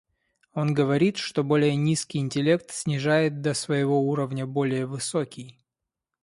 [0.53, 5.59] Он говорит, что более низкий интеллект снижает до своего уровня более высокий.